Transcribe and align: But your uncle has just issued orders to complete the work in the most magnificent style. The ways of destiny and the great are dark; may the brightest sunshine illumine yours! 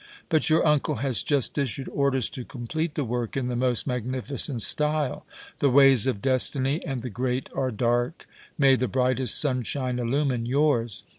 But 0.29 0.49
your 0.49 0.65
uncle 0.65 0.95
has 0.95 1.21
just 1.21 1.59
issued 1.59 1.87
orders 1.89 2.27
to 2.31 2.43
complete 2.43 2.95
the 2.95 3.03
work 3.03 3.37
in 3.37 3.49
the 3.49 3.55
most 3.55 3.85
magnificent 3.85 4.63
style. 4.63 5.27
The 5.59 5.69
ways 5.69 6.07
of 6.07 6.23
destiny 6.23 6.83
and 6.83 7.03
the 7.03 7.11
great 7.11 7.51
are 7.53 7.69
dark; 7.69 8.27
may 8.57 8.75
the 8.75 8.87
brightest 8.87 9.39
sunshine 9.39 9.99
illumine 9.99 10.47
yours! 10.47 11.03